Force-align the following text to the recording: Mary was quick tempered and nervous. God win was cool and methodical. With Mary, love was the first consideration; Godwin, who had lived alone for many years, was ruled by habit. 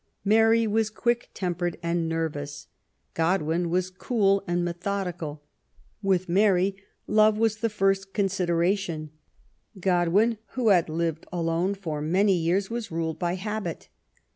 Mary 0.25 0.65
was 0.65 0.89
quick 0.89 1.29
tempered 1.35 1.77
and 1.83 2.09
nervous. 2.09 2.65
God 3.13 3.43
win 3.43 3.69
was 3.69 3.91
cool 3.91 4.43
and 4.47 4.65
methodical. 4.65 5.43
With 6.01 6.27
Mary, 6.27 6.75
love 7.05 7.37
was 7.37 7.57
the 7.57 7.69
first 7.69 8.11
consideration; 8.11 9.11
Godwin, 9.79 10.39
who 10.53 10.69
had 10.69 10.89
lived 10.89 11.27
alone 11.31 11.75
for 11.75 12.01
many 12.01 12.33
years, 12.35 12.67
was 12.67 12.89
ruled 12.91 13.19
by 13.19 13.35
habit. 13.35 13.89